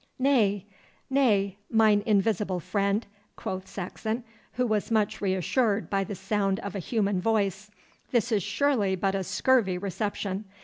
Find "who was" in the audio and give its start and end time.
4.53-4.89